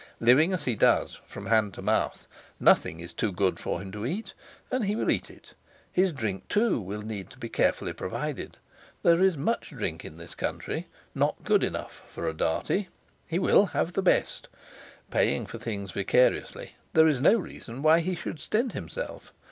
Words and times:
Living 0.19 0.51
as 0.51 0.63
he 0.63 0.73
does, 0.73 1.19
from 1.27 1.45
hand 1.45 1.75
to 1.75 1.81
mouth, 1.83 2.27
nothing 2.59 2.99
is 2.99 3.13
too 3.13 3.31
good 3.31 3.59
for 3.59 3.79
him 3.79 3.91
to 3.91 4.03
eat; 4.03 4.33
and 4.71 4.85
he 4.85 4.95
will 4.95 5.11
eat 5.11 5.29
it. 5.29 5.53
His 5.91 6.11
drink, 6.11 6.47
too, 6.47 6.81
will 6.81 7.03
need 7.03 7.29
to 7.29 7.37
be 7.37 7.49
carefully 7.49 7.93
provided; 7.93 8.57
there 9.03 9.21
is 9.21 9.37
much 9.37 9.69
drink 9.69 10.03
in 10.03 10.17
this 10.17 10.33
country 10.33 10.87
"not 11.13 11.43
good 11.43 11.63
enough" 11.63 12.01
for 12.11 12.27
a 12.27 12.33
Dartie; 12.33 12.87
he 13.27 13.37
will 13.37 13.67
have 13.77 13.93
the 13.93 14.01
best. 14.01 14.47
Paying 15.11 15.45
for 15.45 15.59
things 15.59 15.91
vicariously, 15.91 16.73
there 16.93 17.07
is 17.07 17.21
no 17.21 17.37
reason 17.37 17.83
why 17.83 17.99
he 17.99 18.15
should 18.15 18.39
stint 18.39 18.71
himself. 18.71 19.31